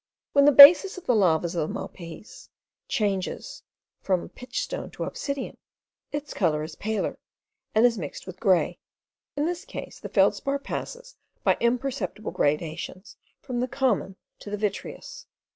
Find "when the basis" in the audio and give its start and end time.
0.33-0.97